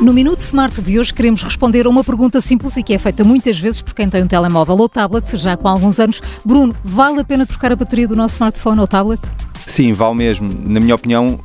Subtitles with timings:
[0.00, 3.24] No Minuto Smart de hoje queremos responder a uma pergunta simples e que é feita
[3.24, 6.22] muitas vezes por quem tem um telemóvel ou tablet, já com alguns anos.
[6.44, 9.20] Bruno, vale a pena trocar a bateria do nosso smartphone ou tablet?
[9.66, 10.54] Sim, vale mesmo.
[10.68, 11.40] Na minha opinião,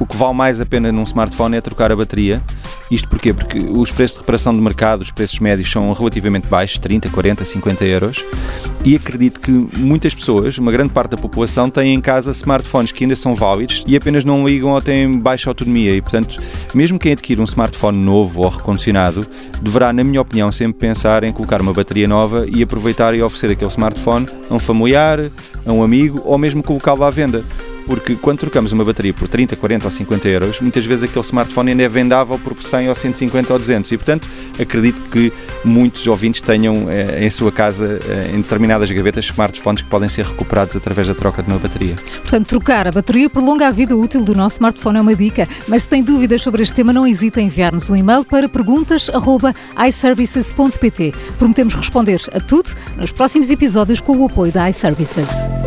[0.00, 2.42] o que vale mais a pena num smartphone é trocar a bateria.
[2.92, 3.32] Isto porquê?
[3.32, 7.42] Porque os preços de reparação de mercado, os preços médios são relativamente baixos, 30, 40,
[7.42, 8.22] 50 euros.
[8.84, 13.04] E acredito que muitas pessoas, uma grande parte da população, têm em casa smartphones que
[13.04, 15.96] ainda são válidos e apenas não ligam ou têm baixa autonomia.
[15.96, 16.38] E, portanto,
[16.74, 19.26] mesmo quem adquire um smartphone novo ou recondicionado,
[19.62, 23.52] deverá, na minha opinião, sempre pensar em colocar uma bateria nova e aproveitar e oferecer
[23.52, 25.18] aquele smartphone a um familiar,
[25.64, 27.42] a um amigo ou mesmo colocá-lo à venda
[27.86, 31.70] porque quando trocamos uma bateria por 30, 40 ou 50 euros, muitas vezes aquele smartphone
[31.70, 34.28] ainda é vendável por 100 ou 150 ou 200 e, portanto,
[34.60, 35.32] acredito que
[35.64, 40.24] muitos ouvintes tenham eh, em sua casa, eh, em determinadas gavetas, smartphones que podem ser
[40.26, 41.96] recuperados através da troca de uma bateria.
[42.22, 45.82] Portanto, trocar a bateria prolonga a vida útil do nosso smartphone é uma dica, mas
[45.82, 51.14] se tem dúvidas sobre este tema, não hesite em enviar-nos um e-mail para perguntas.iservices.pt.
[51.38, 55.61] Prometemos responder a tudo nos próximos episódios com o apoio da iServices.